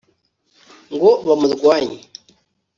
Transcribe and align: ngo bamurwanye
ngo 0.93 1.09
bamurwanye 1.25 1.99